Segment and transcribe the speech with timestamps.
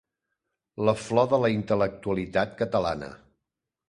[0.87, 3.11] La flor de la intel·lectualitat catalana.